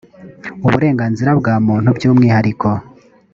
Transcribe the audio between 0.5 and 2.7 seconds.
uburenganzira bwa muntu by umwihariko